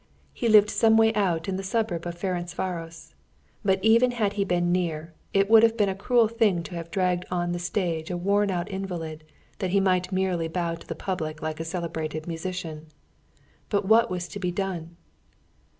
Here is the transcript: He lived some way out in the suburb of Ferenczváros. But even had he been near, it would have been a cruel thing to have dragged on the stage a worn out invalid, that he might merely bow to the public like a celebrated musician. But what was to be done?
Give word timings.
He 0.33 0.49
lived 0.49 0.71
some 0.71 0.97
way 0.97 1.13
out 1.13 1.47
in 1.47 1.57
the 1.57 1.63
suburb 1.63 2.07
of 2.07 2.17
Ferenczváros. 2.17 3.13
But 3.63 3.77
even 3.83 4.09
had 4.09 4.33
he 4.33 4.43
been 4.43 4.71
near, 4.71 5.13
it 5.31 5.47
would 5.47 5.61
have 5.61 5.77
been 5.77 5.89
a 5.89 5.93
cruel 5.93 6.27
thing 6.27 6.63
to 6.63 6.73
have 6.73 6.89
dragged 6.89 7.23
on 7.29 7.51
the 7.51 7.59
stage 7.59 8.09
a 8.09 8.17
worn 8.17 8.49
out 8.49 8.67
invalid, 8.67 9.23
that 9.59 9.69
he 9.69 9.79
might 9.79 10.11
merely 10.11 10.47
bow 10.47 10.73
to 10.73 10.87
the 10.87 10.95
public 10.95 11.43
like 11.43 11.59
a 11.59 11.63
celebrated 11.63 12.25
musician. 12.27 12.87
But 13.69 13.85
what 13.85 14.09
was 14.09 14.27
to 14.29 14.39
be 14.39 14.49
done? 14.49 14.97